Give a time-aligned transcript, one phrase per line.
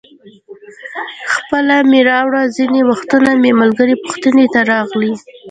[1.33, 5.11] خپله مې راوړي، ځینې وختونه مې ملګري پوښتنې ته راځي.